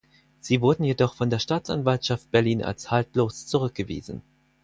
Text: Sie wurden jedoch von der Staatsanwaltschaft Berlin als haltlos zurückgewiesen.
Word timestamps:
Sie 0.39 0.61
wurden 0.61 0.83
jedoch 0.83 1.13
von 1.13 1.29
der 1.29 1.37
Staatsanwaltschaft 1.37 2.31
Berlin 2.31 2.63
als 2.63 2.89
haltlos 2.89 3.45
zurückgewiesen. 3.45 4.23